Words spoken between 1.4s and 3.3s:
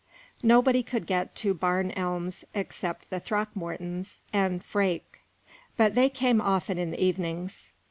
Barn Elms except the